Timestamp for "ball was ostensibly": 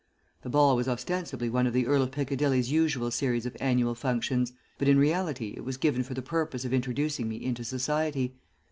0.49-1.47